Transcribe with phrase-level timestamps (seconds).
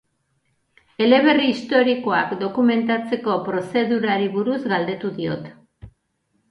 [1.07, 5.51] Eleberri historikoak dokumentatzeko prozedurari buruz galdetu diot.